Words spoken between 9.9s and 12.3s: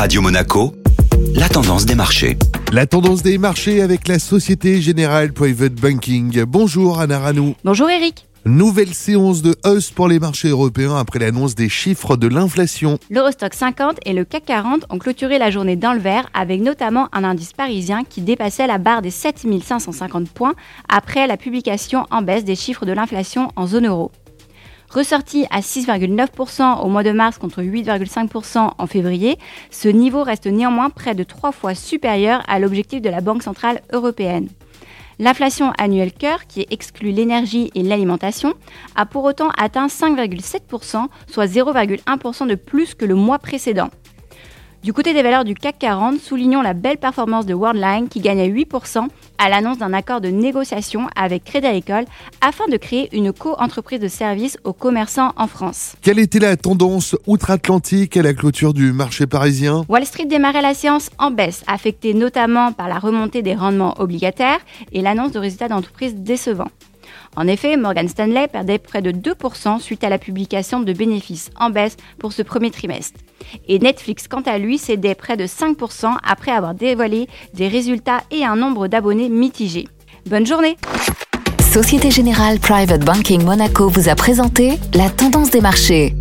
pour les marchés européens après l'annonce des chiffres de